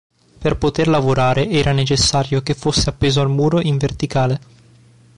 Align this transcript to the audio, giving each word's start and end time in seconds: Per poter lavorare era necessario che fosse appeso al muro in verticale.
Per 0.39 0.57
poter 0.57 0.87
lavorare 0.87 1.47
era 1.47 1.73
necessario 1.73 2.41
che 2.41 2.55
fosse 2.55 2.89
appeso 2.89 3.21
al 3.21 3.29
muro 3.29 3.61
in 3.61 3.77
verticale. 3.77 4.39